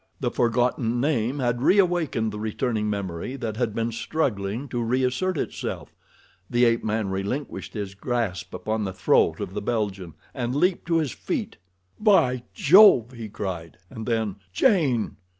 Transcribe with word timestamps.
The 0.19 0.31
forgotten 0.31 0.99
name 0.99 1.37
had 1.37 1.61
reawakened 1.61 2.31
the 2.33 2.39
returning 2.39 2.89
memory 2.89 3.35
that 3.35 3.57
had 3.57 3.75
been 3.75 3.91
struggling 3.91 4.67
to 4.69 4.81
reassert 4.81 5.37
itself. 5.37 5.93
The 6.49 6.65
ape 6.65 6.83
man 6.83 7.09
relinquished 7.09 7.75
his 7.75 7.93
grasp 7.93 8.51
upon 8.51 8.83
the 8.83 8.93
throat 8.93 9.39
of 9.39 9.53
the 9.53 9.61
Belgian, 9.61 10.15
and 10.33 10.55
leaped 10.55 10.87
to 10.87 10.97
his 10.97 11.11
feet. 11.11 11.57
"God!" 12.03 12.41
he 13.13 13.29
cried, 13.31 13.77
and 13.91 14.07
then, 14.07 14.37
"Jane!" 14.51 15.17